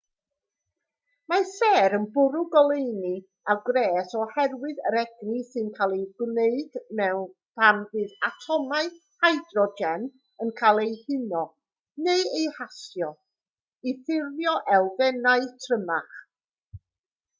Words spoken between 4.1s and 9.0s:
oherwydd yr egni sy'n cael ei wneud pan fydd atomau